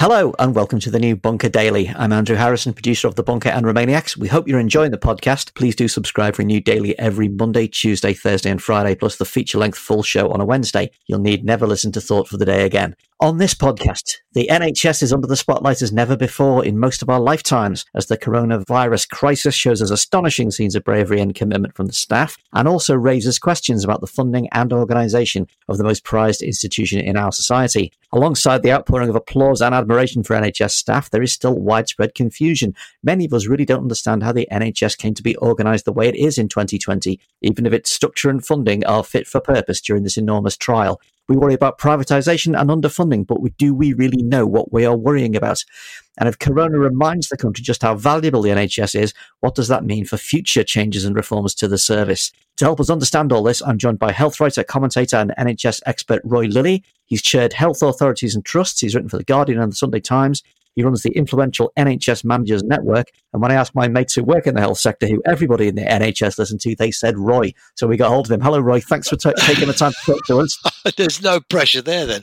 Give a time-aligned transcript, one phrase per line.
[0.00, 1.92] Hello and welcome to the new Bunker Daily.
[1.94, 4.16] I'm Andrew Harrison, producer of The Bunker and Remainiacs.
[4.16, 5.52] We hope you're enjoying the podcast.
[5.52, 9.26] Please do subscribe for a new daily every Monday, Tuesday, Thursday, and Friday, plus the
[9.26, 10.90] feature length full show on a Wednesday.
[11.06, 12.96] You'll need never listen to Thought for the Day again.
[13.22, 17.10] On this podcast, the NHS is under the spotlight as never before in most of
[17.10, 21.84] our lifetimes as the coronavirus crisis shows us astonishing scenes of bravery and commitment from
[21.84, 26.40] the staff and also raises questions about the funding and organisation of the most prized
[26.40, 27.92] institution in our society.
[28.10, 32.74] Alongside the outpouring of applause and admiration for NHS staff, there is still widespread confusion.
[33.02, 36.08] Many of us really don't understand how the NHS came to be organised the way
[36.08, 40.04] it is in 2020, even if its structure and funding are fit for purpose during
[40.04, 40.98] this enormous trial.
[41.30, 45.36] We worry about privatisation and underfunding, but do we really know what we are worrying
[45.36, 45.64] about?
[46.18, 49.84] And if Corona reminds the country just how valuable the NHS is, what does that
[49.84, 52.32] mean for future changes and reforms to the service?
[52.56, 56.20] To help us understand all this, I'm joined by health writer, commentator, and NHS expert
[56.24, 56.82] Roy Lilley.
[57.06, 58.80] He's chaired health authorities and trusts.
[58.80, 60.42] He's written for The Guardian and The Sunday Times.
[60.74, 63.08] He runs the influential NHS Managers Network.
[63.32, 65.74] And when I asked my mates who work in the health sector, who everybody in
[65.74, 67.52] the NHS listened to, they said Roy.
[67.76, 68.40] So we got hold of him.
[68.40, 68.80] Hello, Roy.
[68.80, 70.58] Thanks for t- taking the time to talk to us.
[70.96, 72.22] There's no pressure there then.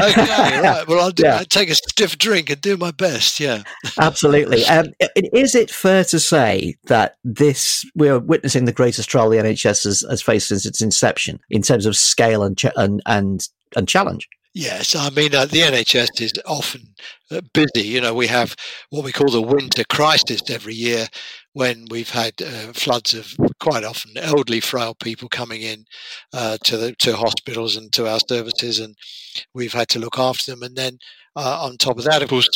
[0.00, 0.26] Okay,
[0.60, 0.84] right.
[0.86, 1.36] Well, I'll, do, yeah.
[1.36, 3.40] I'll take a stiff drink and do my best.
[3.40, 3.62] Yeah.
[4.00, 4.64] Absolutely.
[4.66, 9.84] Um, is it fair to say that this, we're witnessing the greatest trial the NHS
[9.84, 13.88] has, has faced since its inception in terms of scale and, ch- and, and, and
[13.88, 14.28] challenge?
[14.54, 16.94] Yes, I mean uh, the NHS is often
[17.30, 17.86] uh, busy.
[17.86, 18.56] You know, we have
[18.90, 21.06] what we call the winter crisis every year,
[21.52, 25.84] when we've had uh, floods of quite often elderly, frail people coming in
[26.32, 28.96] uh, to the to hospitals and to our services, and
[29.54, 30.62] we've had to look after them.
[30.62, 30.98] And then
[31.36, 32.48] uh, on top of that, of course,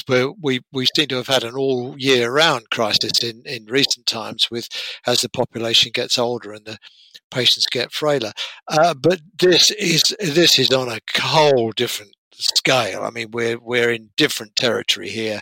[0.42, 4.50] we we seem to have had an all year round crisis in in recent times,
[4.50, 4.68] with
[5.06, 6.78] as the population gets older and the
[7.32, 8.32] patients get frailer.
[8.68, 13.02] Uh, but this is this is on a whole different scale.
[13.02, 15.40] I mean, we're we're in different territory here.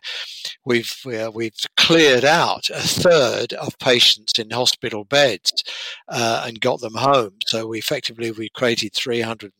[0.64, 0.92] We've
[1.34, 5.64] we've cleared out a third of patients in hospital beds
[6.08, 7.34] uh, and got them home.
[7.46, 9.52] So we effectively we created 300,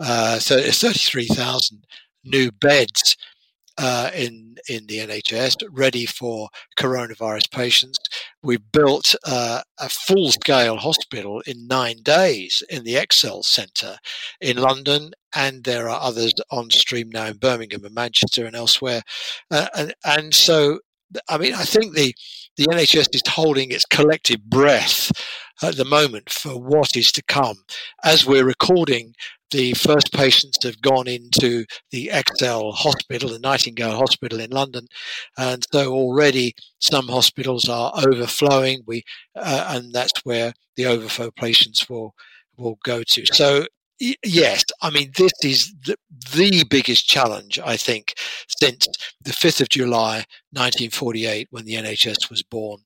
[0.00, 1.86] uh, 33,000
[2.24, 3.16] new beds
[3.78, 6.48] uh, in in the NHS, ready for
[6.78, 7.98] coronavirus patients.
[8.42, 13.98] We built uh, a full scale hospital in nine days in the ExCeL Centre
[14.40, 19.02] in London, and there are others on stream now in Birmingham and Manchester and elsewhere.
[19.50, 20.78] Uh, and, and so,
[21.28, 22.14] I mean, I think the
[22.56, 25.10] the NHS is holding its collective breath
[25.62, 27.58] at the moment for what is to come.
[28.04, 29.14] As we're recording
[29.54, 34.88] the first patients have gone into the ExCeL Hospital, the Nightingale Hospital in London,
[35.38, 38.82] and so already some hospitals are overflowing.
[38.84, 39.04] We
[39.36, 42.14] uh, and that's where the overflow patients will
[42.56, 43.24] will go to.
[43.26, 43.66] So
[44.24, 45.96] yes, I mean this is the,
[46.32, 48.14] the biggest challenge I think
[48.60, 48.88] since
[49.24, 52.80] the fifth of July, 1948, when the NHS was born.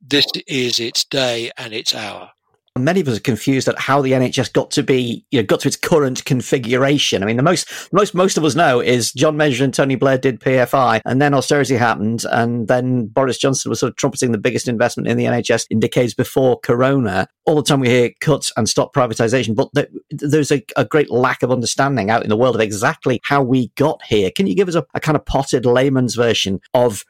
[0.00, 2.30] This is its day and its hour
[2.78, 5.60] many of us are confused at how the NHS got to be, you know, got
[5.60, 7.22] to its current configuration.
[7.22, 10.16] I mean, the most, most, most of us know is John Major and Tony Blair
[10.16, 14.38] did PFI, and then austerity happened, and then Boris Johnson was sort of trumpeting the
[14.38, 17.28] biggest investment in the NHS in decades before Corona.
[17.44, 19.68] All the time we hear cuts and stop privatisation, but
[20.10, 23.68] there's a, a, great lack of understanding out in the world of exactly how we
[23.76, 24.30] got here.
[24.30, 27.04] Can you give us a, a kind of potted layman's version of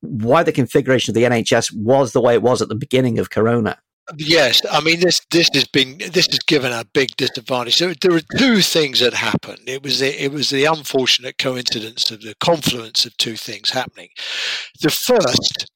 [0.00, 3.30] why the configuration of the NHS was the way it was at the beginning of
[3.30, 3.78] Corona?
[4.16, 5.20] Yes, I mean this.
[5.30, 7.76] This has been this has given a big disadvantage.
[7.76, 9.60] So there were two things that happened.
[9.66, 14.08] It was the, it was the unfortunate coincidence of the confluence of two things happening.
[14.80, 15.66] The first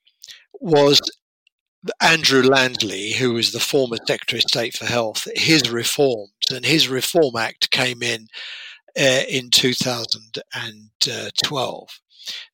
[0.61, 1.01] was
[2.01, 5.29] Andrew Lansley, who was the former Secretary of State for Health.
[5.35, 8.29] His reforms and his Reform Act came in
[8.99, 11.89] uh, in 2012.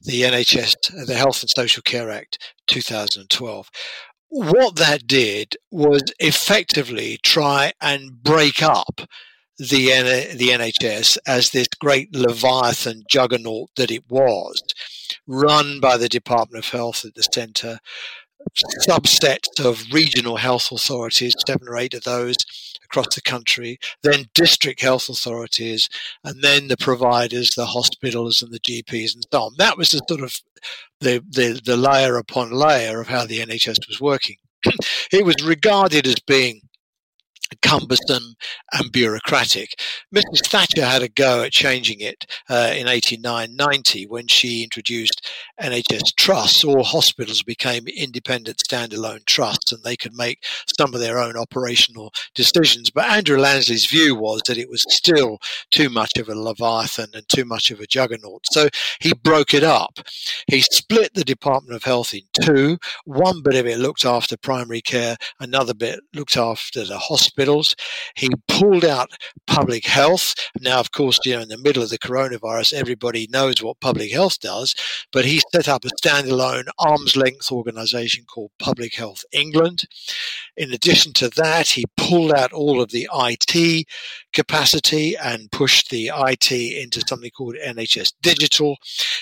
[0.00, 2.38] The NHS, the Health and Social Care Act,
[2.68, 3.70] 2012
[4.28, 9.02] what that did was effectively try and break up
[9.58, 9.88] the
[10.36, 14.62] the NHS as this great leviathan juggernaut that it was,
[15.26, 17.78] run by the Department of Health at the centre,
[18.88, 22.36] subsets of regional health authorities, seven or eight of those
[22.90, 25.88] across the country, then district health authorities,
[26.24, 29.54] and then the providers, the hospitals and the GPs and so on.
[29.58, 30.34] That was the sort of
[31.00, 34.36] the, the, the layer upon layer of how the NHS was working.
[35.12, 36.60] it was regarded as being
[37.56, 38.34] cumbersome
[38.72, 39.80] and bureaucratic.
[40.14, 40.46] Mrs.
[40.46, 45.28] Thatcher had a go at changing it uh, in 89-90 when she introduced
[45.60, 46.64] NHS trusts.
[46.64, 50.44] All hospitals became independent standalone trusts and they could make
[50.78, 52.90] some of their own operational decisions.
[52.90, 55.38] But Andrew Lansley's view was that it was still
[55.70, 58.44] too much of a leviathan and too much of a juggernaut.
[58.50, 58.68] So
[59.00, 59.98] he broke it up.
[60.46, 62.78] He split the Department of Health in two.
[63.04, 67.76] One bit of it looked after primary care, another bit looked after the hospital hospitals.
[68.16, 69.10] He pulled out
[69.46, 70.34] public health.
[70.60, 74.12] Now, of course, you know, in the middle of the coronavirus, everybody knows what public
[74.12, 74.74] health does,
[75.12, 79.84] but he set up a standalone arm's length organization called Public Health England.
[80.56, 83.86] In addition to that, he pulled out all of the IT
[84.32, 88.76] capacity and pushed the IT into something called NHS Digital.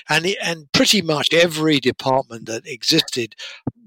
[0.09, 3.35] And, and pretty much every department that existed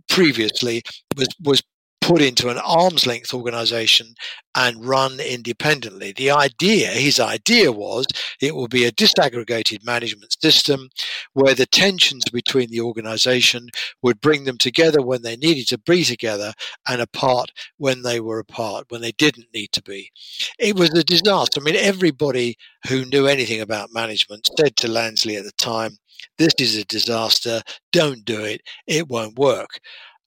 [0.08, 0.81] previously
[1.16, 1.62] was was
[2.01, 4.16] put into an arm's length organization
[4.56, 6.12] and run independently.
[6.12, 8.06] The idea, his idea was
[8.42, 10.90] it will be a disaggregated management system
[11.34, 13.69] where the tensions between the organization
[14.01, 16.54] would bring them together when they needed to be together
[16.88, 20.10] and apart when they were apart, when they didn't need to be.
[20.57, 21.62] It was a disaster.
[21.62, 22.57] I mean, everybody
[22.88, 25.98] who knew anything about management said to Lansley at the time,
[26.38, 27.62] this is a disaster.
[27.92, 28.62] Don't do it.
[28.88, 29.80] It won't work.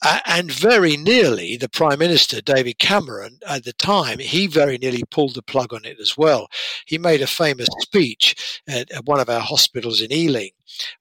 [0.05, 5.05] Uh, and very nearly, the Prime Minister, David Cameron, at the time, he very nearly
[5.11, 6.49] pulled the plug on it as well.
[6.87, 10.51] He made a famous speech at, at one of our hospitals in Ealing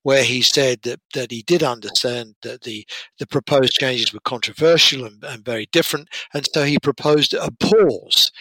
[0.03, 2.85] where he said that, that he did understand that the,
[3.19, 6.09] the proposed changes were controversial and, and very different.
[6.33, 8.31] And so he proposed a pause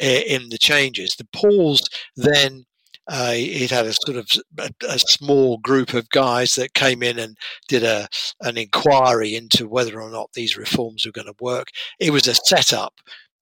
[0.00, 1.14] eh, in the changes.
[1.16, 1.82] The pause
[2.16, 2.64] then
[3.08, 4.28] uh, it had a sort of
[4.58, 8.06] a, a, small group of guys that came in and did a
[8.42, 11.68] an inquiry into whether or not these reforms were going to work.
[11.98, 12.94] It was a setup.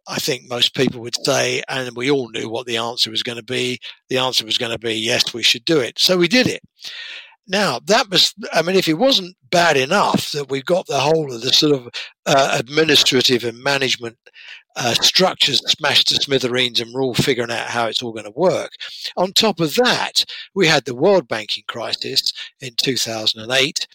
[0.08, 3.38] I think most people would say, and we all knew what the answer was going
[3.38, 3.80] to be.
[4.08, 5.98] The answer was going to be yes, we should do it.
[5.98, 6.62] So we did it.
[7.48, 11.32] Now, that was, I mean, if it wasn't bad enough that we got the whole
[11.32, 11.88] of the sort of
[12.26, 14.16] uh, administrative and management
[14.75, 18.32] uh, structures smashed to smithereens and we're all figuring out how it's all going to
[18.32, 18.72] work.
[19.16, 23.87] On top of that, we had the world banking crisis in 2008,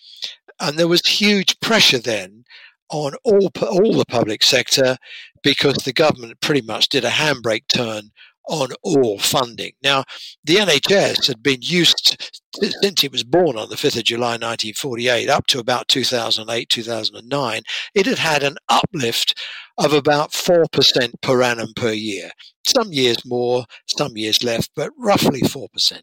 [0.59, 2.45] and there was huge pressure then
[2.89, 4.97] on all, all the public sector
[5.43, 8.11] because the government pretty much did a handbrake turn
[8.47, 9.73] on all funding.
[9.83, 10.03] Now,
[10.43, 15.29] the NHS had been used since it was born on the 5th of July 1948
[15.29, 17.61] up to about 2008, 2009,
[17.95, 19.39] it had had an uplift
[19.77, 20.67] of about 4%
[21.21, 22.31] per annum per year.
[22.67, 26.01] Some years more, some years less, but roughly 4%.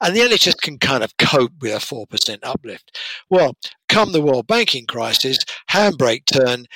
[0.00, 2.98] And the NHS can kind of cope with a 4% uplift.
[3.30, 3.54] Well,
[3.88, 5.38] come the world banking crisis,
[5.70, 6.66] handbrake turn,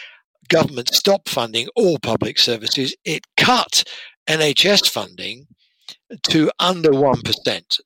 [0.48, 2.96] government stopped funding all public services.
[3.04, 3.84] It cut
[4.28, 5.46] NHS funding
[6.28, 7.80] to under 1%.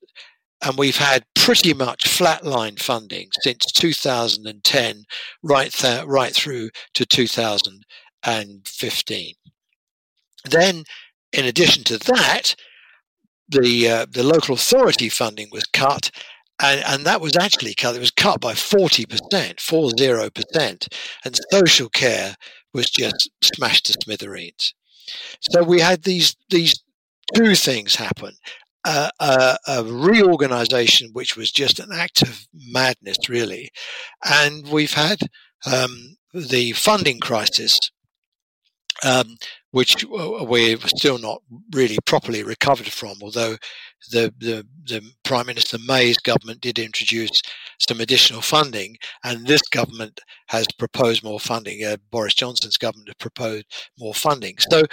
[0.65, 5.05] And we've had pretty much flatline funding since 2010,
[5.43, 9.35] right, th- right through to 2015.
[10.45, 10.85] Then,
[11.33, 12.55] in addition to that,
[13.49, 16.11] the uh, the local authority funding was cut,
[16.61, 17.95] and, and that was actually cut.
[17.95, 20.89] It was cut by forty percent, four zero percent,
[21.25, 22.35] and social care
[22.75, 24.75] was just smashed to smithereens.
[25.41, 26.83] So we had these these
[27.35, 28.33] two things happen.
[28.85, 33.71] Uh, a, a, reorganization which was just an act of madness, really.
[34.25, 35.19] And we've had
[35.73, 37.79] um, the funding crisis,
[39.05, 39.37] um,
[39.73, 41.43] which we're still not
[41.73, 43.57] really properly recovered from, although
[44.11, 47.43] the, the, the Prime Minister May's government did introduce
[47.79, 51.85] some additional funding, and this government has proposed more funding.
[51.85, 53.67] Uh, Boris Johnson's government has proposed
[53.99, 54.57] more funding.
[54.71, 54.85] So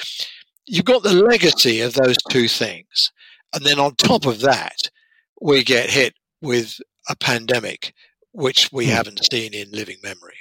[0.65, 3.11] you've got the legacy of those two things.
[3.53, 4.77] And then on top of that,
[5.41, 7.93] we get hit with a pandemic,
[8.31, 8.91] which we hmm.
[8.91, 10.37] haven't seen in living memory.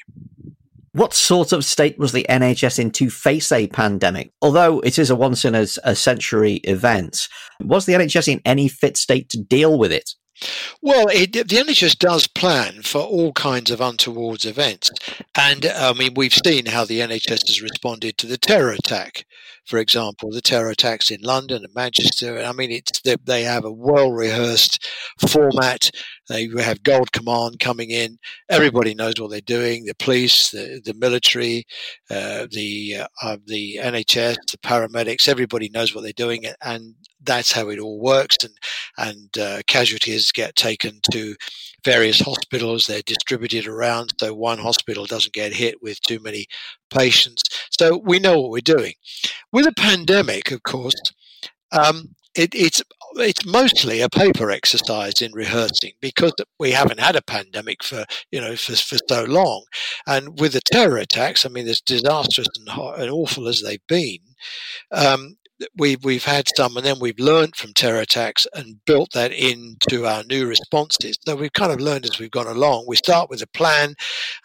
[0.98, 4.32] What sort of state was the NHS in to face a pandemic?
[4.42, 7.28] Although it is a once in a, a century event,
[7.60, 10.16] was the NHS in any fit state to deal with it?
[10.82, 14.90] Well, it, the NHS does plan for all kinds of untowards events.
[15.36, 19.24] And I mean, we've seen how the NHS has responded to the terror attack,
[19.68, 22.38] for example, the terror attacks in London and Manchester.
[22.38, 24.88] I mean, it's they, they have a well rehearsed
[25.28, 25.90] format.
[26.28, 28.18] They have Gold Command coming in.
[28.48, 29.84] Everybody knows what they're doing.
[29.84, 31.66] The police, the, the military,
[32.10, 35.28] uh, the uh, the NHS, the paramedics.
[35.28, 38.38] Everybody knows what they're doing, and that's how it all works.
[38.42, 38.54] And
[38.96, 41.36] and uh, casualties get taken to
[41.84, 42.86] various hospitals.
[42.86, 46.46] They're distributed around, so one hospital doesn't get hit with too many
[46.90, 47.42] patients.
[47.78, 48.94] So we know what we're doing.
[49.52, 51.00] with a pandemic, of course,
[51.72, 52.82] um, it, it's
[53.16, 58.40] it's mostly a paper exercise in rehearsing because we haven't had a pandemic for you
[58.40, 59.64] know for, for so long,
[60.06, 64.18] and with the terror attacks, I mean, as disastrous and, and awful as they've been,
[64.92, 65.36] um,
[65.76, 70.06] we've we've had some, and then we've learned from terror attacks and built that into
[70.06, 71.18] our new responses.
[71.26, 72.84] So we've kind of learned as we've gone along.
[72.86, 73.94] We start with a plan,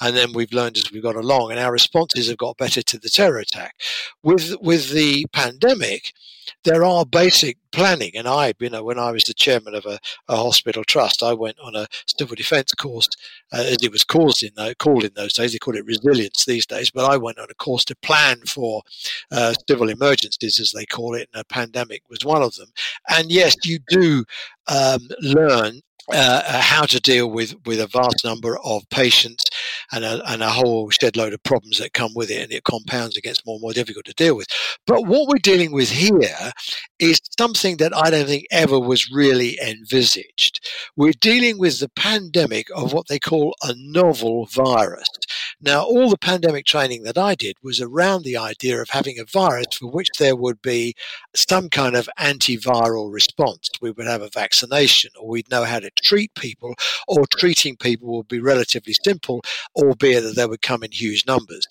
[0.02, 2.98] and then we've learned as we've gone along, and our responses have got better to
[2.98, 3.76] the terror attack.
[4.24, 6.14] With with the pandemic,
[6.64, 8.12] there are basic planning.
[8.16, 11.34] And I, you know, when I was the chairman of a, a hospital trust, I
[11.34, 13.10] went on a civil defence course,
[13.52, 15.52] uh, as it was called in, those, called in those days.
[15.52, 18.82] They call it resilience these days, but I went on a course to plan for
[19.32, 22.70] uh, civil emergencies, as they call it, and a pandemic was one of them.
[23.10, 24.24] And yes, you do
[24.68, 25.82] um, learn
[26.12, 29.46] uh, uh, how to deal with, with a vast number of patients
[29.92, 32.66] and a, and a whole shed load of problems that come with it, and it
[32.66, 34.48] compounds and gets more and more difficult to deal with.
[34.86, 36.52] But what we're dealing with here
[37.00, 40.68] is something that I don't think ever was really envisaged.
[40.98, 45.08] We're dealing with the pandemic of what they call a novel virus.
[45.62, 49.26] Now, all the pandemic training that I did was around the idea of having a
[49.26, 50.96] virus for which there would be
[51.36, 53.70] some kind of antiviral response.
[53.82, 56.76] We would have a vaccination, or we'd know how to treat people,
[57.08, 59.42] or treating people would be relatively simple,
[59.76, 61.66] albeit that they would come in huge numbers.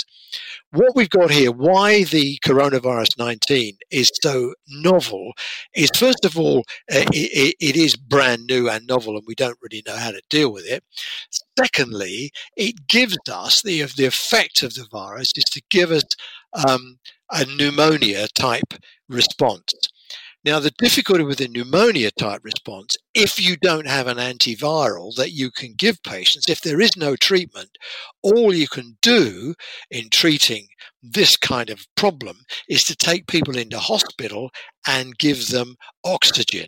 [0.73, 5.33] What we've got here, why the coronavirus 19 is so novel,
[5.75, 6.61] is first of all,
[6.91, 10.23] uh, it, it is brand new and novel, and we don't really know how to
[10.31, 10.83] deal with it.
[11.59, 16.05] Secondly, it gives us the, the effect of the virus is to give us
[16.67, 16.99] um,
[17.31, 18.75] a pneumonia type
[19.09, 19.75] response.
[20.45, 25.31] Now, the difficulty with a pneumonia type response, if you don't have an antiviral that
[25.31, 27.79] you can give patients, if there is no treatment,
[28.23, 29.55] all you can do
[29.91, 30.67] in treating
[31.01, 34.51] this kind of problem is to take people into hospital
[34.89, 36.67] and give them oxygen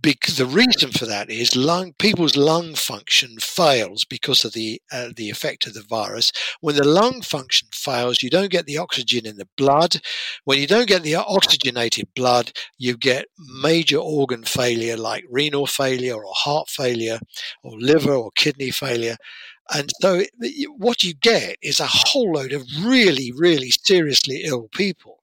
[0.00, 5.08] because the reason for that is lung people's lung function fails because of the uh,
[5.16, 6.32] the effect of the virus.
[6.60, 10.00] When the lung function fails, you don't get the oxygen in the blood.
[10.44, 13.26] When you don't get the oxygenated blood, you get
[13.62, 17.18] major organ failure like renal failure or heart failure
[17.64, 19.16] or liver or kidney failure.
[19.74, 20.22] And so
[20.78, 25.17] what you get is a whole load of really, really seriously ill people.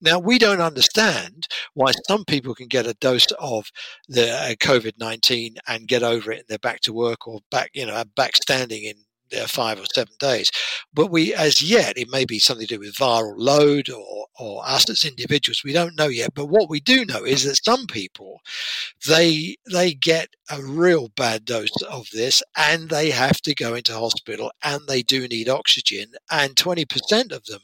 [0.00, 3.70] Now, we don't understand why some people can get a dose of
[4.08, 7.70] the uh, COVID 19 and get over it and they're back to work or back,
[7.74, 8.96] you know, back standing in
[9.46, 10.50] five or seven days.
[10.92, 14.62] But we, as yet, it may be something to do with viral load or, or
[14.66, 15.62] us as individuals.
[15.64, 16.34] We don't know yet.
[16.34, 18.40] But what we do know is that some people,
[19.06, 23.92] they they get a real bad dose of this and they have to go into
[23.92, 26.12] hospital and they do need oxygen.
[26.30, 27.60] And 20% of them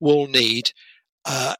[0.00, 0.72] will need
[1.26, 1.54] uh,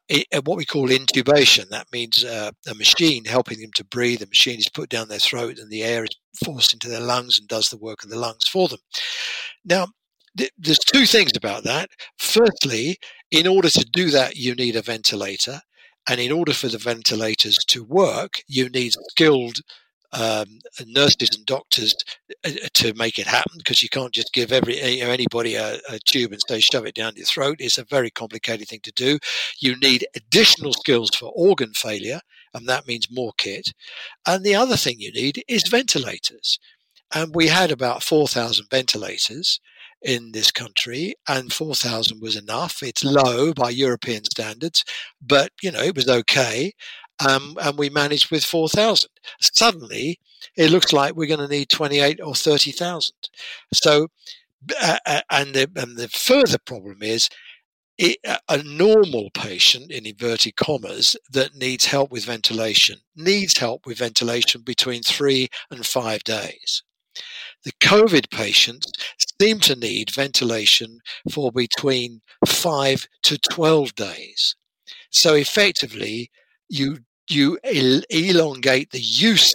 [0.45, 1.67] what we call intubation.
[1.69, 4.19] That means uh, a machine helping them to breathe.
[4.19, 6.09] The machine is put down their throat and the air is
[6.43, 8.79] forced into their lungs and does the work of the lungs for them.
[9.65, 9.87] Now,
[10.37, 11.89] th- there's two things about that.
[12.17, 12.97] Firstly,
[13.31, 15.59] in order to do that, you need a ventilator.
[16.09, 19.57] And in order for the ventilators to work, you need skilled
[20.13, 21.95] um, nurses and doctors
[22.45, 25.79] uh, to make it happen because you can't just give every you know, anybody a,
[25.89, 27.57] a, tube and say shove it down your throat.
[27.59, 29.19] It's a very complicated thing to do.
[29.59, 32.21] You need additional skills for organ failure,
[32.53, 33.73] and that means more kit.
[34.25, 36.59] And the other thing you need is ventilators.
[37.13, 39.59] And we had about 4,000 ventilators
[40.01, 42.83] in this country, and 4,000 was enough.
[42.83, 44.85] It's low by European standards,
[45.21, 46.73] but you know it was okay
[47.25, 49.09] um, and we managed with 4,000.
[49.41, 50.19] Suddenly,
[50.55, 53.15] it looks like we're going to need 28 or 30,000.
[53.73, 54.07] So,
[54.81, 57.29] uh, uh, and, the, and the further problem is
[57.97, 63.97] it, a normal patient, in inverted commas, that needs help with ventilation needs help with
[63.97, 66.83] ventilation between three and five days.
[67.63, 68.91] The COVID patients
[69.41, 70.99] seem to need ventilation
[71.31, 74.55] for between five to 12 days.
[75.09, 76.29] So effectively,
[76.69, 79.53] you you el- elongate the use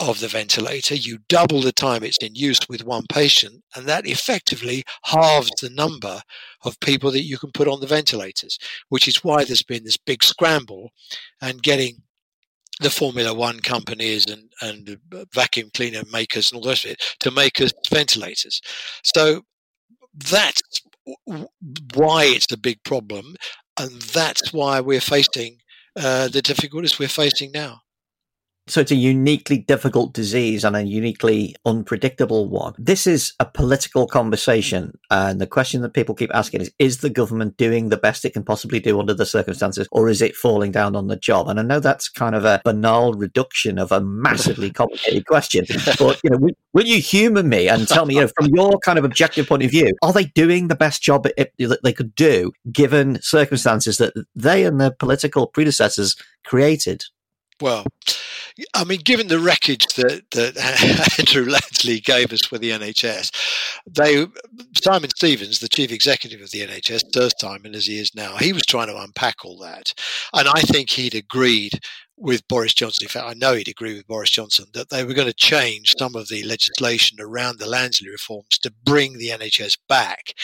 [0.00, 4.06] of the ventilator, you double the time it's in use with one patient, and that
[4.06, 6.22] effectively halves the number
[6.64, 9.98] of people that you can put on the ventilators, which is why there's been this
[9.98, 10.90] big scramble
[11.42, 12.02] and getting
[12.80, 14.98] the Formula One companies and, and
[15.34, 18.62] vacuum cleaner makers and all rest of it to make us ventilators.
[19.04, 19.42] So
[20.30, 20.62] that's
[21.94, 23.36] why it's a big problem,
[23.78, 25.58] and that's why we're facing
[25.96, 27.82] uh, the difficulties we're facing now.
[28.70, 32.74] So it's a uniquely difficult disease and a uniquely unpredictable one.
[32.78, 34.96] This is a political conversation.
[35.10, 38.32] And the question that people keep asking is Is the government doing the best it
[38.32, 41.48] can possibly do under the circumstances, or is it falling down on the job?
[41.48, 45.64] And I know that's kind of a banal reduction of a massively complicated question.
[45.98, 49.00] But, you know, will you humor me and tell me, you know, from your kind
[49.00, 52.52] of objective point of view, are they doing the best job that they could do
[52.70, 57.04] given circumstances that they and their political predecessors created?
[57.60, 57.84] Well,
[58.74, 60.56] I mean, given the wreckage that, that
[61.18, 63.32] Andrew Lansley gave us with the NHS,
[63.86, 64.26] they
[64.82, 68.36] Simon Stevens, the chief executive of the NHS, first time and as he is now,
[68.36, 69.92] he was trying to unpack all that,
[70.32, 71.80] and I think he'd agreed
[72.16, 73.04] with Boris Johnson.
[73.04, 75.94] In fact, I know he'd agree with Boris Johnson that they were going to change
[75.98, 80.34] some of the legislation around the Lansley reforms to bring the NHS back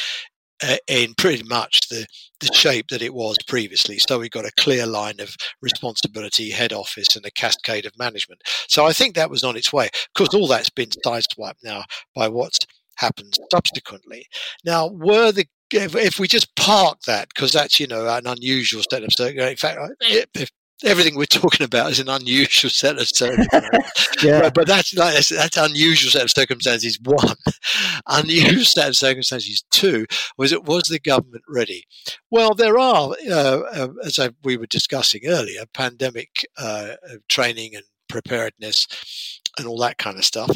[0.88, 2.06] in pretty much the,
[2.40, 3.98] the shape that it was previously.
[3.98, 8.42] So we've got a clear line of responsibility, head office, and a cascade of management.
[8.68, 9.86] So I think that was on its way.
[9.86, 11.84] Of course, all that's been sideswiped now
[12.14, 12.60] by what's
[12.96, 14.26] happened subsequently.
[14.64, 18.82] Now, were the if, if we just park that because that's you know an unusual
[18.88, 19.50] set of circumstances.
[19.50, 20.50] In fact, if
[20.84, 24.08] everything we're talking about is an unusual set of circumstances.
[24.22, 24.40] yeah.
[24.42, 26.98] But, but that's, that's that's unusual set of circumstances.
[27.02, 27.36] One,
[28.06, 29.64] unusual set of circumstances.
[29.70, 30.06] Two,
[30.36, 31.84] was it was the government ready?
[32.30, 36.94] Well, there are, uh, uh, as I, we were discussing earlier, pandemic uh,
[37.28, 40.50] training and preparedness and all that kind of stuff.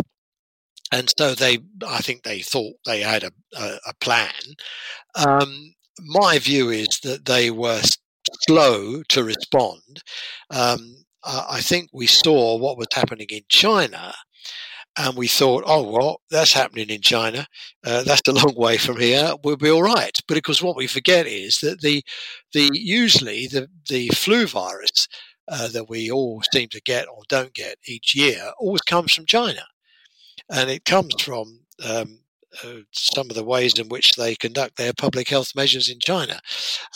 [0.93, 4.33] And so they, I think they thought they had a, a, a plan.
[5.15, 7.81] Um, my view is that they were
[8.47, 10.03] slow to respond.
[10.51, 14.15] Um, I think we saw what was happening in China
[14.99, 17.47] and we thought, oh, well, that's happening in China.
[17.87, 19.35] Uh, that's a long way from here.
[19.45, 20.17] We'll be all right.
[20.27, 22.03] But of course, what we forget is that the,
[22.53, 25.09] the usually the, the flu virus
[25.49, 29.27] uh, that we all seem to get or don't get each year always comes from
[29.27, 29.63] China.
[30.51, 32.21] And it comes from um,
[32.92, 36.40] some of the ways in which they conduct their public health measures in China.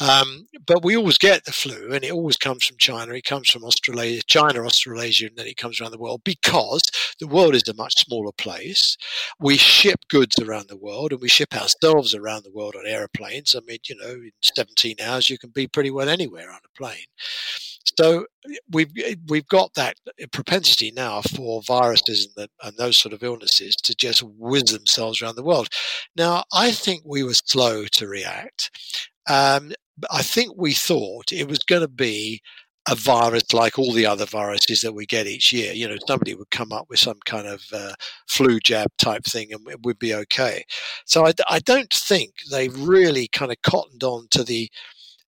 [0.01, 3.13] Um, but we always get the flu, and it always comes from China.
[3.13, 6.83] It comes from Australia, China, Australasia, and then it comes around the world because
[7.21, 8.97] the world is a much smaller place.
[9.41, 13.55] We ship goods around the world, and we ship ourselves around the world on aeroplanes.
[13.55, 16.77] I mean, you know, in 17 hours, you can be pretty well anywhere on a
[16.77, 17.07] plane.
[17.99, 18.27] So
[18.71, 18.91] we've
[19.29, 19.97] we've got that
[20.33, 25.21] propensity now for viruses and, the, and, those sort of illnesses to just whiz themselves
[25.21, 25.69] around the world.
[26.17, 28.71] Now, I think we were slow to react.
[29.29, 29.73] Um,
[30.11, 32.41] I think we thought it was going to be
[32.89, 35.73] a virus like all the other viruses that we get each year.
[35.73, 37.95] You know, somebody would come up with some kind of uh,
[38.29, 40.65] flu jab type thing and it would be okay.
[41.07, 44.69] So I, I don't think they really kind of cottoned on to the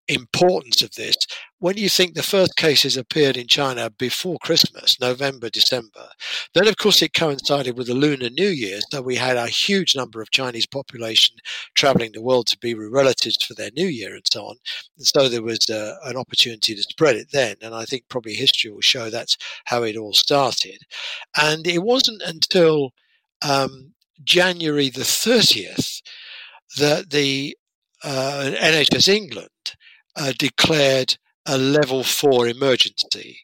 [0.08, 1.16] importance of this
[1.58, 6.08] when you think the first cases appeared in China before Christmas, November, December,
[6.54, 8.80] then of course it coincided with the Lunar New Year.
[8.90, 11.36] So we had a huge number of Chinese population
[11.74, 14.56] traveling the world to be relatives for their New Year and so on.
[14.98, 17.56] And so there was uh, an opportunity to spread it then.
[17.62, 20.82] And I think probably history will show that's how it all started.
[21.40, 22.92] And it wasn't until
[23.42, 26.02] um, January the 30th
[26.76, 27.56] that the
[28.04, 29.48] uh, NHS England
[30.16, 33.38] uh, declared a level four emergency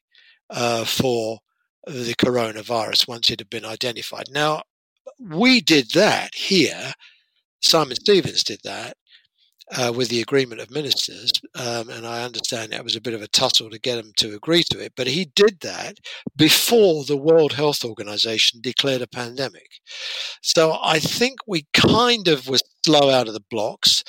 [0.50, 1.38] uh, for
[1.86, 4.26] the coronavirus once it had been identified.
[4.30, 4.62] Now,
[5.18, 6.92] we did that here.
[7.60, 8.96] Simon Stevens did that
[9.76, 13.22] uh, with the agreement of ministers, um, and I understand that was a bit of
[13.22, 14.92] a tussle to get him to agree to it.
[14.96, 15.96] But he did that
[16.36, 19.68] before the World Health Organization declared a pandemic.
[20.42, 24.04] So I think we kind of were slow out of the blocks.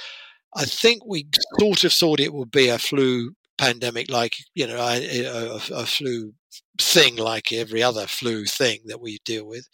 [0.55, 1.27] I think we
[1.59, 5.81] sort of thought it would be a flu pandemic like you know eh, a, a,
[5.81, 6.33] a, flu
[6.79, 9.67] thing like every other flu thing that we deal with.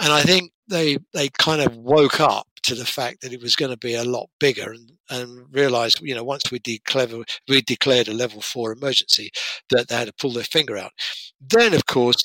[0.00, 3.56] And i think they they kind of woke up to the fact that it was
[3.56, 7.12] going to be a lot bigger and, and realized you know once we declared
[7.48, 9.30] we declared a level 4 emergency
[9.70, 10.92] that they had to pull their finger out.
[11.40, 12.22] Then of course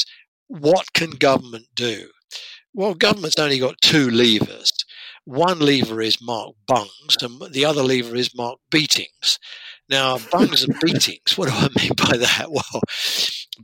[0.48, 2.10] what can government do?
[2.74, 4.73] Well government's only got two levers
[5.26, 9.40] one lever is Mark Bungs, and the other lever is Mark Beatings.
[9.90, 12.48] Now, bungs and beatings, what do I mean by that?
[12.50, 12.82] Well,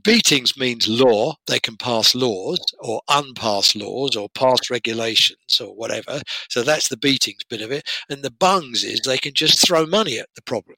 [0.04, 1.34] beatings means law.
[1.46, 6.20] They can pass laws or unpass laws or pass regulations or whatever.
[6.48, 7.88] So that's the beatings bit of it.
[8.08, 10.76] And the bungs is they can just throw money at the problem.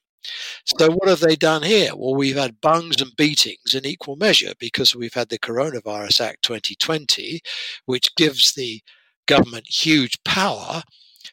[0.79, 1.91] So what have they done here?
[1.97, 6.43] Well, we've had bungs and beatings in equal measure because we've had the Coronavirus Act
[6.43, 7.41] 2020,
[7.87, 8.81] which gives the
[9.27, 10.83] government huge power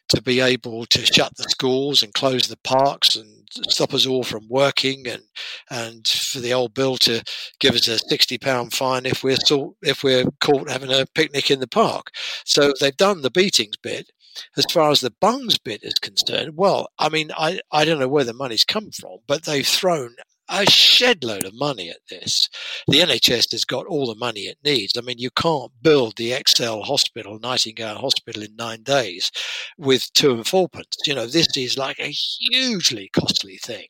[0.08, 4.22] to be able to shut the schools and close the parks and stop us all
[4.22, 5.22] from working and
[5.70, 7.22] and for the old bill to
[7.58, 9.36] give us a 60 pound fine if we're
[9.82, 12.10] if we're caught having a picnic in the park.
[12.44, 14.10] So they've done the beatings bit.
[14.56, 18.08] As far as the bungs bit is concerned well i mean i i don't know
[18.08, 20.14] where the money's come from but they've thrown
[20.50, 22.48] a shed load of money at this.
[22.88, 24.96] The NHS has got all the money it needs.
[24.96, 29.30] I mean, you can't build the ExCeL Hospital, Nightingale Hospital, in nine days
[29.78, 30.96] with two and fourpence.
[31.06, 33.86] You know, this is like a hugely costly thing.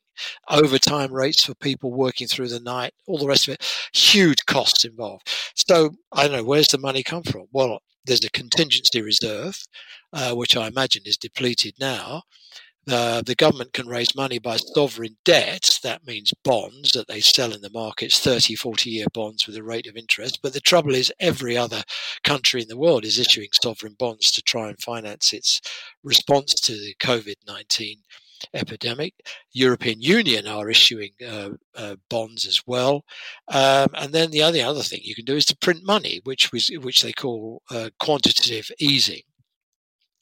[0.49, 4.85] Overtime rates for people working through the night, all the rest of it, huge costs
[4.85, 5.27] involved.
[5.55, 7.47] So I don't know where's the money come from.
[7.51, 9.57] Well, there's a contingency reserve,
[10.13, 12.23] uh, which I imagine is depleted now.
[12.89, 15.79] Uh, the government can raise money by sovereign debt.
[15.83, 19.63] That means bonds that they sell in the markets, 30, 40 year bonds with a
[19.63, 20.39] rate of interest.
[20.41, 21.83] But the trouble is, every other
[22.23, 25.61] country in the world is issuing sovereign bonds to try and finance its
[26.03, 27.97] response to the COVID 19
[28.55, 29.13] epidemic.
[29.53, 33.05] European Union are issuing uh, uh, bonds as well,
[33.49, 36.51] um, and then the only other thing you can do is to print money, which
[36.51, 39.21] was which they call uh, quantitative easing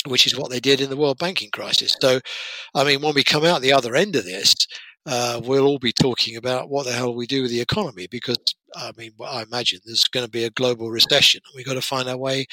[0.09, 1.95] which is what they did in the world banking crisis.
[1.99, 2.19] So,
[2.75, 4.55] I mean, when we come out the other end of this,
[5.05, 8.37] uh, we'll all be talking about what the hell we do with the economy because,
[8.75, 11.41] I mean, I imagine there's going to be a global recession.
[11.55, 12.47] We've got to find our way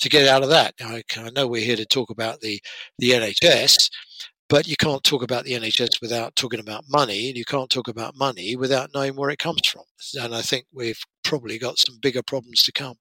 [0.00, 0.74] to get out of that.
[0.80, 2.60] Now, I know we're here to talk about the,
[2.98, 3.90] the NHS,
[4.48, 7.86] but you can't talk about the NHS without talking about money, and you can't talk
[7.86, 9.84] about money without knowing where it comes from.
[10.20, 12.96] And I think we've probably got some bigger problems to come.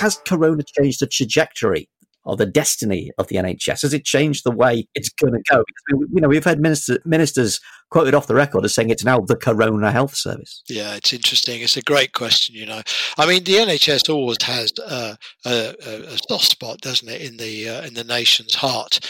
[0.00, 1.86] Has Corona changed the trajectory
[2.24, 3.82] or the destiny of the NHS?
[3.82, 5.62] Has it changed the way it's going to go?
[5.66, 7.60] Because, you know, we've had minister, ministers
[7.90, 10.62] quoted off the record as saying it's now the Corona Health Service.
[10.70, 11.60] Yeah, it's interesting.
[11.60, 12.54] It's a great question.
[12.54, 12.80] You know,
[13.18, 17.68] I mean, the NHS always has uh, a, a, soft spot, doesn't it, in the
[17.68, 19.00] uh, in the nation's heart.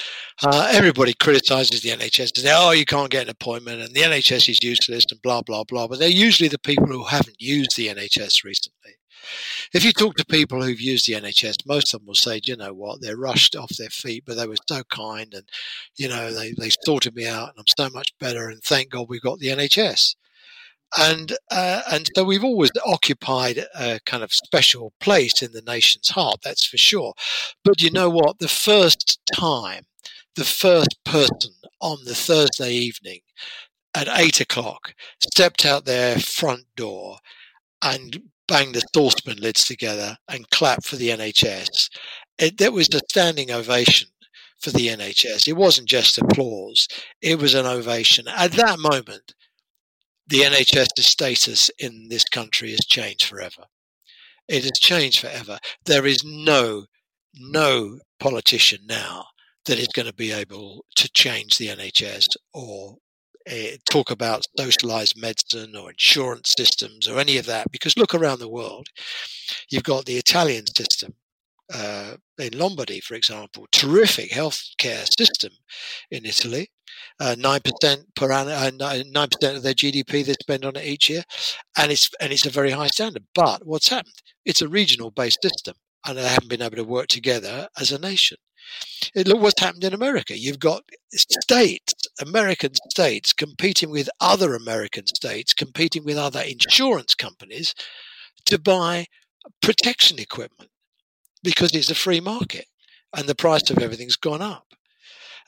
[0.42, 2.35] Uh, everybody criticises the NHS.
[2.35, 5.42] They say, "Oh, you can't get an appointment," and the NHS is useless, and blah
[5.42, 5.87] blah blah.
[5.87, 8.96] But they're usually the people who haven't used the NHS recently.
[9.72, 12.56] If you talk to people who've used the NHS, most of them will say, you
[12.56, 15.48] know what, they're rushed off their feet, but they were so kind and,
[15.96, 18.48] you know, they, they sorted me out and I'm so much better.
[18.48, 20.16] And thank God we've got the NHS.
[20.98, 26.09] And, uh, and so we've always occupied a kind of special place in the nation's
[26.11, 27.14] heart, that's for sure.
[27.64, 28.40] But you know what?
[28.40, 29.85] The first time,
[30.35, 33.20] the first person on the Thursday evening
[33.94, 37.18] at eight o'clock stepped out their front door
[37.83, 41.88] and bang the saucepan lids together and clap for the NHS.
[42.36, 44.08] It, there was a standing ovation
[44.58, 45.46] for the NHS.
[45.46, 46.88] It wasn't just applause,
[47.22, 48.26] it was an ovation.
[48.28, 49.34] At that moment,
[50.26, 53.66] the NHS's status in this country has changed forever.
[54.48, 55.60] It has changed forever.
[55.86, 56.86] There is no,
[57.34, 59.26] no politician now
[59.66, 62.96] that is going to be able to change the NHS or
[63.50, 68.38] uh, talk about socialized medicine or insurance systems or any of that because look around
[68.38, 68.88] the world
[69.70, 71.14] you've got the italian system
[71.72, 75.52] uh, in lombardy for example terrific healthcare system
[76.10, 76.70] in italy
[77.20, 81.22] uh, 9% per annum, 9% uh, of their GDP they spend on it each year.
[81.76, 83.24] And it's, and it's a very high standard.
[83.34, 84.14] But what's happened?
[84.44, 85.74] It's a regional based system
[86.06, 88.38] and they haven't been able to work together as a nation.
[89.14, 90.38] Look what's happened in America.
[90.38, 90.82] You've got
[91.14, 97.74] states, American states, competing with other American states, competing with other insurance companies
[98.46, 99.06] to buy
[99.62, 100.70] protection equipment
[101.42, 102.66] because it's a free market
[103.16, 104.66] and the price of everything's gone up.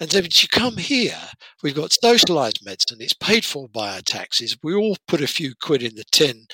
[0.01, 1.19] And so if you come here,
[1.63, 4.57] we've got socialized medicine, it's paid for by our taxes.
[4.63, 6.47] We all put a few quid in the tin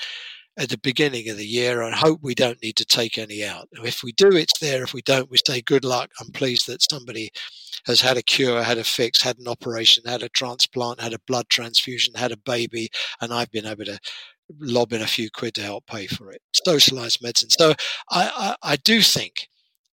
[0.58, 3.68] at the beginning of the year and hope we don't need to take any out.
[3.84, 4.82] If we do, it's there.
[4.82, 6.10] If we don't, we say good luck.
[6.20, 7.30] I'm pleased that somebody
[7.86, 11.20] has had a cure, had a fix, had an operation, had a transplant, had a
[11.26, 12.88] blood transfusion, had a baby,
[13.20, 14.00] and I've been able to
[14.58, 16.42] lob in a few quid to help pay for it.
[16.64, 17.50] Socialized medicine.
[17.50, 17.74] So
[18.10, 19.48] I, I, I do think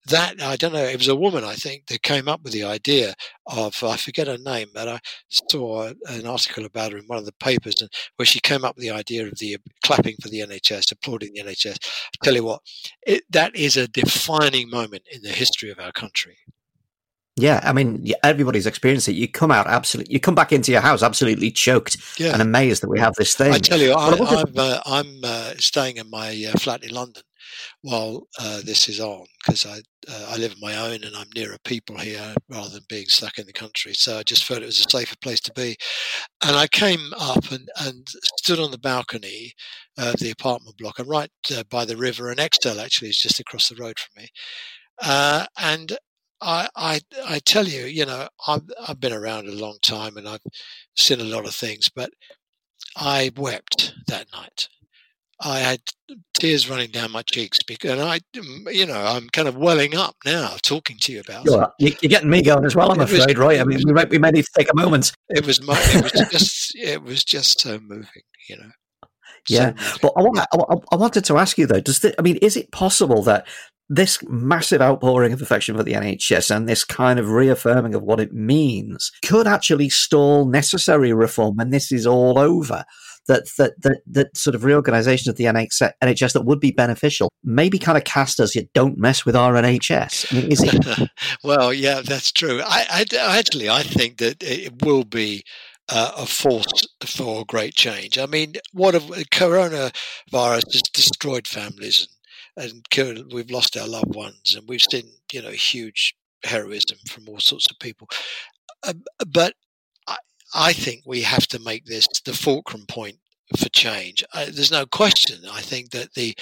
[0.08, 0.84] that I don't know.
[0.84, 3.14] It was a woman, I think, that came up with the idea
[3.48, 7.26] of I forget her name, but I saw an article about her in one of
[7.26, 10.40] the papers, and where she came up with the idea of the clapping for the
[10.40, 11.78] NHS, applauding the NHS.
[11.82, 12.62] I tell you what,
[13.06, 16.38] it, that is a defining moment in the history of our country.
[17.38, 19.14] Yeah, I mean, everybody's experienced it.
[19.14, 22.90] You come out absolutely, you come back into your house absolutely choked and amazed that
[22.90, 23.54] we have this thing.
[23.54, 27.24] I tell you, I, am uh, I'm uh, staying in my uh, flat in London,
[27.82, 31.28] while uh, this is on because I uh, I live on my own and I'm
[31.36, 33.94] nearer people here rather than being stuck in the country.
[33.94, 35.76] So I just felt it was a safer place to be.
[36.44, 39.54] And I came up and, and stood on the balcony
[39.98, 42.30] of the apartment block and right uh, by the river.
[42.30, 44.30] And ExCeL actually is just across the road from me.
[45.04, 45.98] Uh, and
[46.42, 50.28] I, I, I tell you, you know, I've, I've been around a long time and
[50.28, 50.42] I've
[50.98, 52.10] seen a lot of things, but
[52.98, 54.68] I wept that night.
[55.44, 55.82] I had
[56.34, 60.16] tears running down my cheeks because I, mm, you know, I'm kind of welling up
[60.26, 61.46] now talking to you about.
[61.46, 62.92] You're, you're getting me going as well.
[62.92, 63.60] I'm it afraid, was, right?
[63.60, 65.12] I mean, we might, we may need to take a moment.
[65.30, 68.70] It was my, it was just, it was just so moving, you know.
[69.50, 71.80] Yeah, so but I, want, I, I, wanted to ask you though.
[71.80, 73.48] Does the, I mean, is it possible that
[73.90, 78.20] this massive outpouring of affection for the NHS and this kind of reaffirming of what
[78.20, 82.86] it means could actually stall necessary reform when this is all over?
[83.28, 87.80] That that that, that sort of reorganisation of the NHS that would be beneficial maybe
[87.80, 90.32] kind of cast us, you don't mess with our NHS.
[90.32, 91.10] I mean, is it?
[91.44, 92.62] well, yeah, that's true.
[92.64, 95.44] I, I actually I think that it will be.
[95.94, 98.18] Uh, a force for great change.
[98.18, 99.92] I mean, what have coronavirus
[100.32, 102.08] has destroyed families
[102.56, 107.28] and, and we've lost our loved ones, and we've seen you know huge heroism from
[107.28, 108.08] all sorts of people.
[108.84, 108.94] Uh,
[109.28, 109.54] but
[110.54, 113.18] I think we have to make this the fulcrum point
[113.58, 114.24] for change.
[114.34, 115.42] Uh, there's no question.
[115.52, 116.36] I think that the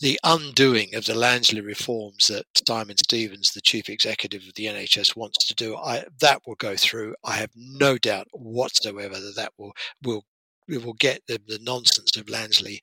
[0.00, 5.16] the undoing of the Lansley reforms that Simon Stevens, the chief executive of the NHS,
[5.16, 7.14] wants to do, I, that will go through.
[7.24, 10.24] I have no doubt whatsoever that that will will
[10.68, 12.80] we will get the, the nonsense of Lansley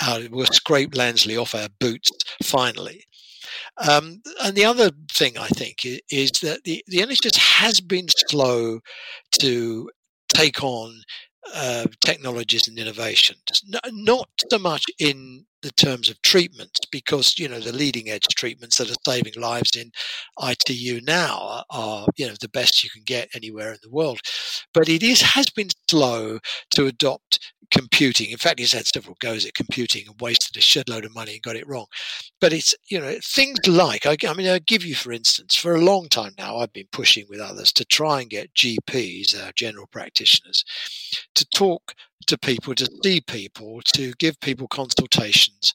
[0.00, 0.28] out.
[0.30, 2.10] We'll scrape Lansley off our boots
[2.42, 3.04] finally.
[3.88, 8.06] Um, and the other thing I think is, is that the, the NHS has been
[8.08, 8.80] slow
[9.40, 9.90] to
[10.28, 11.02] take on
[11.54, 17.48] uh, technologies and innovation, innovations, not so much in the terms of treatments, because you
[17.48, 19.90] know the leading edge treatments that are saving lives in
[20.42, 24.20] ITU now are, you know the best you can get anywhere in the world.
[24.72, 26.38] But it is has been slow
[26.70, 28.30] to adopt computing.
[28.30, 31.42] In fact, he's had several goes at computing and wasted a shitload of money and
[31.42, 31.86] got it wrong.
[32.40, 35.74] But it's, you know, things like, I, I, mean, I'll give you, for instance, for
[35.74, 39.52] a long time now, I've been pushing with others to try and get GPs, our
[39.56, 40.64] general practitioners,
[41.34, 41.94] to talk
[42.26, 45.74] to people, to see people, to give people consultations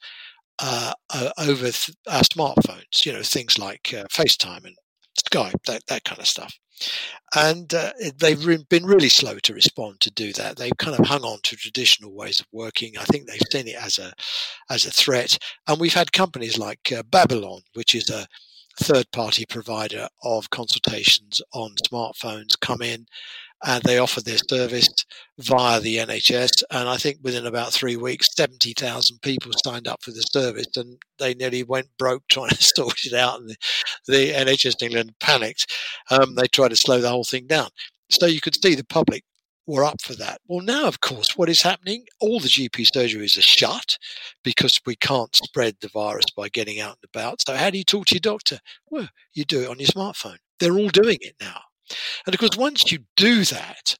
[0.59, 0.93] uh,
[1.37, 4.75] over th- our smartphones, you know, things like uh, FaceTime and
[5.17, 6.53] Skype, that, that kind of stuff.
[7.35, 10.57] And uh, they've re- been really slow to respond to do that.
[10.57, 12.93] They've kind of hung on to traditional ways of working.
[12.97, 14.13] I think they've seen it as a
[14.69, 15.37] as a threat.
[15.67, 18.25] And we've had companies like uh, Babylon, which is a
[18.79, 23.05] third party provider of consultations on smartphones, come in
[23.63, 24.89] and they offered their service
[25.37, 26.63] via the NHS.
[26.71, 30.97] And I think within about three weeks, 70,000 people signed up for the service and
[31.19, 33.39] they nearly went broke trying to sort it out.
[33.39, 33.57] And the,
[34.07, 35.71] the NHS in England panicked.
[36.09, 37.69] Um, they tried to slow the whole thing down.
[38.09, 39.23] So you could see the public
[39.67, 40.41] were up for that.
[40.47, 42.05] Well, now, of course, what is happening?
[42.19, 43.97] All the GP surgeries are shut
[44.43, 47.41] because we can't spread the virus by getting out and about.
[47.45, 48.59] So, how do you talk to your doctor?
[48.89, 50.37] Well, you do it on your smartphone.
[50.59, 51.61] They're all doing it now.
[52.25, 53.95] And of course, once you do that,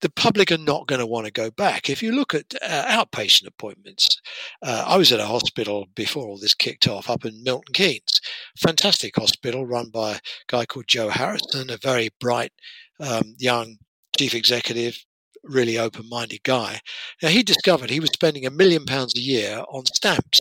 [0.00, 1.90] the public are not going to want to go back.
[1.90, 4.20] If you look at uh, outpatient appointments,
[4.62, 8.20] uh, I was at a hospital before all this kicked off up in Milton Keynes.
[8.58, 12.52] Fantastic hospital run by a guy called Joe Harrison, a very bright
[13.00, 13.76] um, young
[14.16, 15.04] chief executive,
[15.42, 16.80] really open minded guy.
[17.22, 20.40] Now, he discovered he was spending a million pounds a year on stamps,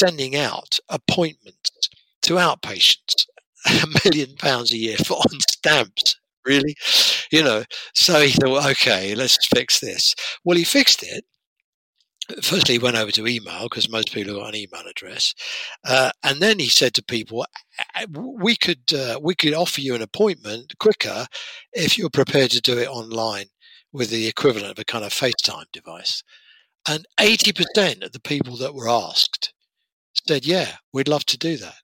[0.00, 1.70] sending out appointments
[2.22, 3.26] to outpatients
[3.84, 6.16] a million pounds a year for on stamps.
[6.44, 6.76] Really,
[7.32, 7.64] you know.
[7.94, 10.14] So he thought, okay, let's fix this.
[10.44, 11.24] Well, he fixed it.
[12.42, 15.34] Firstly, he went over to email because most people have got an email address,
[15.84, 17.44] uh, and then he said to people,
[18.08, 21.26] "We could uh, we could offer you an appointment quicker
[21.74, 23.46] if you're prepared to do it online
[23.92, 26.22] with the equivalent of a kind of FaceTime device."
[26.88, 29.52] And eighty percent of the people that were asked
[30.28, 31.76] said, "Yeah, we'd love to do that."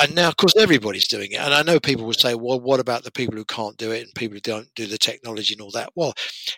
[0.00, 1.40] And now, of course, everybody's doing it.
[1.40, 4.02] And I know people will say, well, what about the people who can't do it
[4.02, 5.90] and people who don't do the technology and all that?
[5.94, 6.14] Well,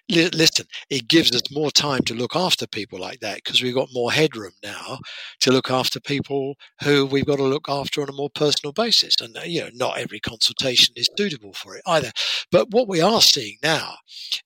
[0.09, 3.75] li- listen, it gives us more time to look after people like that because we've
[3.75, 4.99] got more headroom now
[5.41, 9.21] to look after people who we've got to look after on a more personal basis.
[9.21, 12.13] And, uh, you know, not every consultation is suitable for it either.
[12.53, 13.97] But what we are seeing now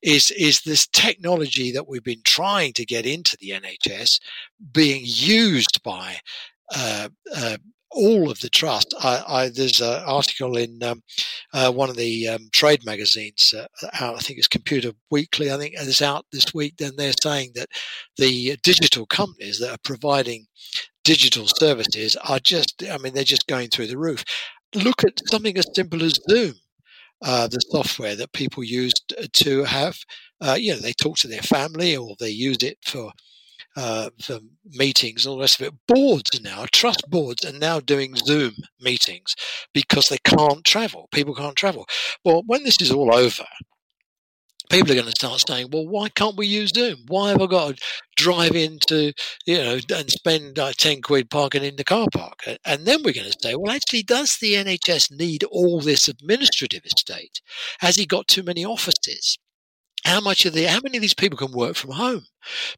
[0.00, 4.18] is, is this technology that we've been trying to get into the NHS
[4.72, 6.16] being used by
[6.74, 7.56] uh, uh,
[7.90, 8.94] all of the trust.
[9.02, 11.02] I, I, there's an article in um,
[11.52, 13.66] uh, one of the um, trade magazines uh,
[14.00, 14.16] out.
[14.16, 15.50] I think it's Computer Weekly.
[15.50, 16.76] I think it's out this week.
[16.76, 17.68] Then they're saying that
[18.16, 20.46] the digital companies that are providing
[21.04, 24.24] digital services are just, I mean, they're just going through the roof.
[24.74, 26.54] Look at something as simple as Zoom,
[27.22, 28.92] uh, the software that people use
[29.32, 29.96] to have,
[30.40, 33.10] uh, you know, they talk to their family or they use it for
[33.78, 35.74] uh, for meetings and all the rest of it.
[35.86, 39.36] Boards now, trust boards are now doing Zoom meetings
[39.72, 41.08] because they can't travel.
[41.12, 41.86] People can't travel.
[42.24, 43.44] Well, when this is all over,
[44.68, 46.96] people are going to start saying, well, why can't we use Zoom?
[47.06, 47.82] Why have I got to
[48.16, 49.12] drive into,
[49.46, 52.40] you know, and spend uh, 10 quid parking in the car park?
[52.64, 56.84] And then we're going to say, well, actually, does the NHS need all this administrative
[56.84, 57.40] estate?
[57.78, 59.38] Has he got too many offices?
[60.04, 62.24] How much of the how many of these people can work from home?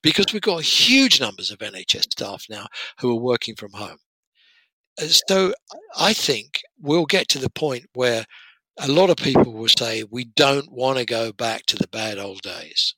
[0.03, 2.67] Because we've got huge numbers of nhs staff now
[2.99, 3.99] who are working from home.
[5.01, 5.53] Uh, so
[5.99, 8.25] i think we'll get to the point where
[8.79, 12.19] a lot of people will say we don't want to go back to the bad
[12.19, 12.95] old days.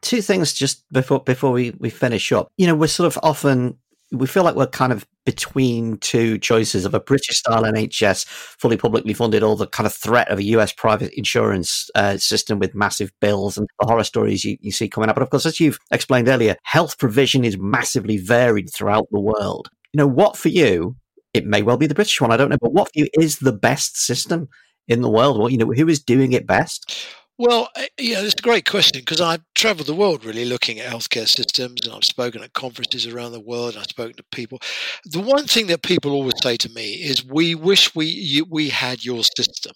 [0.00, 2.52] Two things just before before we, we finish up.
[2.56, 3.78] You know we're sort of often
[4.12, 8.76] we feel like we're kind of between two choices of a British style NHS, fully
[8.76, 12.74] publicly funded, or the kind of threat of a US private insurance uh, system with
[12.74, 15.16] massive bills and the horror stories you, you see coming up.
[15.16, 19.68] But of course, as you've explained earlier, health provision is massively varied throughout the world.
[19.92, 20.96] You know, what for you,
[21.32, 23.38] it may well be the British one, I don't know, but what for you is
[23.38, 24.48] the best system
[24.88, 25.38] in the world?
[25.38, 26.96] Well, you know, who is doing it best?
[27.40, 30.92] Well, eh, yeah, it's a great question because I've traveled the world really looking at
[30.92, 33.70] healthcare systems and I've spoken at conferences around the world.
[33.70, 34.60] and I've spoken to people.
[35.06, 38.68] The one thing that people always say to me is, "We wish we you, we
[38.68, 39.72] had your system,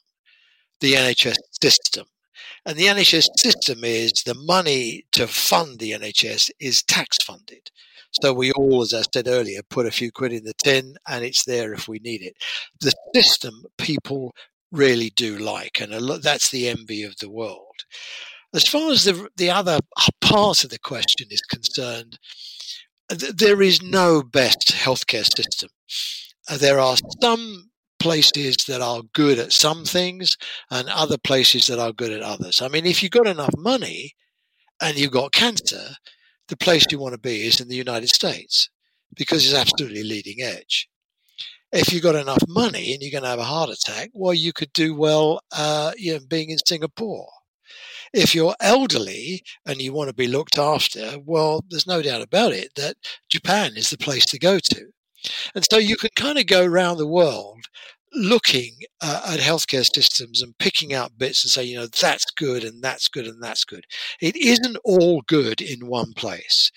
[0.81, 2.05] the NHS system."
[2.67, 7.71] And the NHS system is the money to fund the NHS is tax funded.
[8.23, 11.25] So we all, as I said earlier, put a few quid in the tin and
[11.25, 12.37] it's there if we need it.
[12.81, 14.35] The system people
[14.75, 17.85] really do like, and lot, that's the envy of the world.
[18.55, 19.79] As far as the the other
[20.21, 22.19] part of the question is concerned,
[23.11, 25.71] th- there is no best healthcare system.
[26.49, 30.37] Uh, there are some places that are good at some things,
[30.71, 32.61] and other places that are good at others.
[32.61, 34.13] I mean, if you've got enough money
[34.83, 35.97] and you've got cancer,
[36.49, 38.69] the place you want to be is in the United States
[39.17, 40.89] because it's absolutely leading edge
[41.75, 44.53] if you've got enough money and you're going to have a heart attack, well, you
[44.53, 47.29] could do well, uh, you know, being in Singapore.
[48.13, 52.53] If you're elderly and you want to be looked after, well, there's no doubt about
[52.53, 52.97] it that
[53.29, 54.87] Japan is the place to go to.
[55.55, 57.65] And so you can kind of go around the world
[58.13, 62.63] looking uh, at healthcare systems and picking out bits and say, you know, that's good
[62.63, 63.85] and that's good and that's good.
[64.21, 66.71] It isn't all good in one place.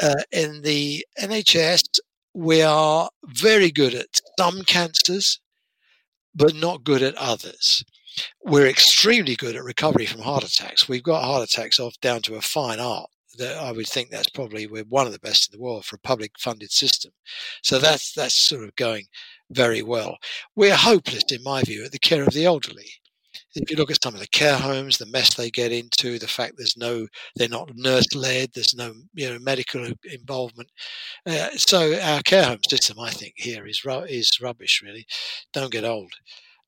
[0.00, 1.98] Uh, in the NHS,
[2.36, 5.40] we are very good at some cancers,
[6.34, 7.82] but not good at others.
[8.44, 10.86] We're extremely good at recovery from heart attacks.
[10.86, 13.08] We've got heart attacks off down to a fine art.
[13.38, 15.96] That I would think that's probably we're one of the best in the world for
[15.96, 17.12] a public funded system.
[17.62, 19.06] So that's that's sort of going
[19.50, 20.18] very well.
[20.54, 22.90] We're hopeless, in my view, at the care of the elderly
[23.56, 26.28] if you look at some of the care homes, the mess they get into, the
[26.28, 30.70] fact there's no, they're not nurse led, there's no you know medical involvement.
[31.26, 34.82] Uh, so our care home system, I think, here is is rubbish.
[34.84, 35.06] Really,
[35.52, 36.12] don't get old.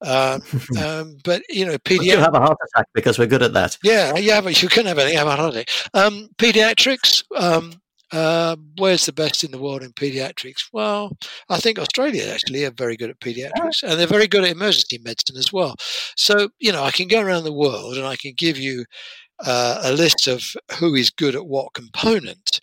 [0.01, 0.43] Um,
[0.83, 2.05] um, but you know, pediatrics.
[2.05, 3.79] You have a heart attack because we're good at that.
[3.83, 5.19] Yeah, yeah, but you can have anything.
[5.19, 5.71] Have a heart attack.
[5.95, 7.25] Um, pediatrics.
[7.37, 7.73] Um,
[8.13, 10.69] uh, where's the best in the world in pediatrics?
[10.73, 11.17] Well,
[11.49, 14.99] I think Australia actually are very good at pediatrics, and they're very good at emergency
[14.99, 15.75] medicine as well.
[16.17, 18.85] So you know, I can go around the world and I can give you
[19.45, 20.45] uh, a list of
[20.79, 22.61] who is good at what component.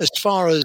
[0.00, 0.64] As far as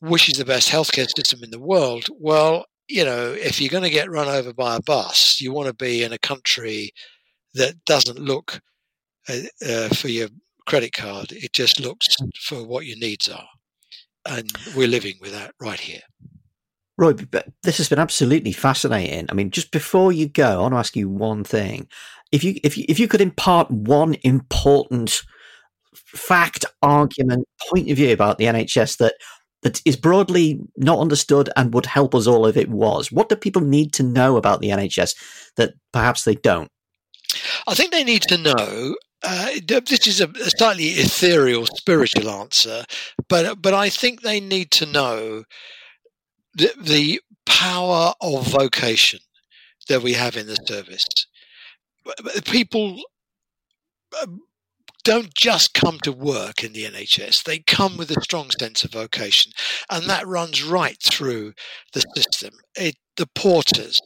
[0.00, 3.84] which is the best healthcare system in the world, well, you know, if you're going
[3.84, 6.92] to get run over by a bus, you want to be in a country
[7.54, 8.60] that doesn't look
[9.28, 10.28] uh, uh, for your
[10.66, 11.32] credit card.
[11.32, 12.28] It just looks hmm.
[12.40, 13.48] for what your needs are.
[14.26, 16.02] And we're living with that right here.
[16.98, 17.14] Roy,
[17.62, 19.26] this has been absolutely fascinating.
[19.28, 21.88] I mean, just before you go, I want to ask you one thing.
[22.30, 25.22] If you if you, if you could impart one important
[25.94, 29.14] fact, argument, point of view about the NHS that
[29.62, 33.36] that is broadly not understood and would help us all if it was, what do
[33.36, 35.14] people need to know about the NHS
[35.56, 36.68] that perhaps they don't?
[37.66, 42.84] I think they need to know uh, this is a, a, slightly ethereal, spiritual answer,
[43.28, 45.44] but but I think they need to know
[46.54, 49.20] the, the power of vocation
[49.88, 51.06] that we have in the service.
[52.44, 53.00] People
[54.22, 54.40] um,
[55.04, 58.92] don't just come to work in the NHS; they come with a strong sense of
[58.92, 59.52] vocation,
[59.88, 61.52] and that runs right through
[61.92, 62.54] the system.
[62.76, 64.00] It, the porters,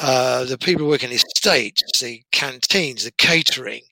[0.00, 3.82] uh, the people working in estates, the canteens, the catering,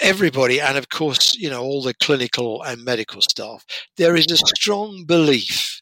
[0.00, 3.64] everybody, and of course, you know, all the clinical and medical staff,
[3.96, 5.80] there is a strong belief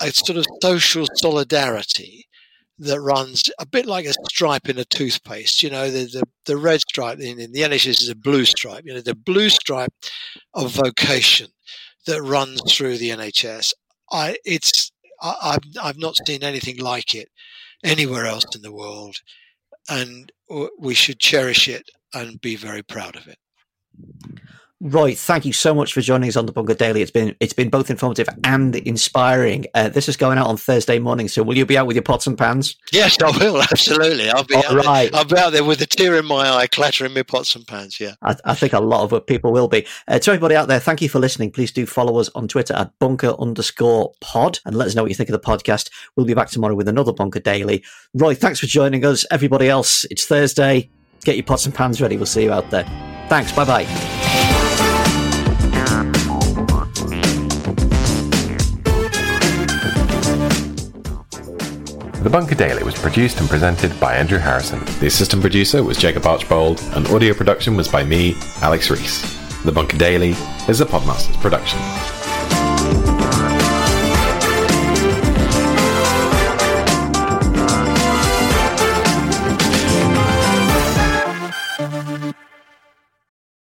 [0.00, 2.26] a sort of social solidarity
[2.78, 5.62] that runs a bit like a stripe in a toothpaste.
[5.62, 8.84] You know, the the, the red stripe in, in the NHS is a blue stripe.
[8.84, 9.92] You know, the blue stripe
[10.54, 11.48] of vocation
[12.06, 13.72] that runs through the NHS.
[14.12, 14.92] I it's
[15.22, 17.28] I, I've I've not seen anything like it
[17.82, 19.16] anywhere else in the world,
[19.88, 20.32] and
[20.78, 23.38] we should cherish it and be very proud of it.
[24.82, 27.00] Roy, thank you so much for joining us on the Bunker Daily.
[27.00, 29.64] It's been it's been both informative and inspiring.
[29.72, 32.02] Uh, this is going out on Thursday morning, so will you be out with your
[32.02, 32.76] pots and pans?
[32.92, 33.62] Yes, I will.
[33.72, 35.10] Absolutely, I'll be All out right.
[35.10, 35.18] there.
[35.18, 37.98] I'll be out there with a tear in my eye, clattering my pots and pans.
[37.98, 39.86] Yeah, I, I think a lot of people will be.
[40.08, 41.52] Uh, to everybody out there, thank you for listening.
[41.52, 45.10] Please do follow us on Twitter at Bunker underscore Pod and let us know what
[45.10, 45.88] you think of the podcast.
[46.16, 47.82] We'll be back tomorrow with another Bunker Daily.
[48.12, 49.24] Roy, thanks for joining us.
[49.30, 50.90] Everybody else, it's Thursday.
[51.24, 52.18] Get your pots and pans ready.
[52.18, 52.84] We'll see you out there.
[53.30, 53.52] Thanks.
[53.52, 54.15] Bye bye.
[62.26, 64.80] The Bunker Daily was produced and presented by Andrew Harrison.
[64.98, 69.22] The assistant producer was Jacob Archbold, and audio production was by me, Alex Rees.
[69.62, 70.30] The Bunker Daily
[70.66, 71.78] is a Podmasters production.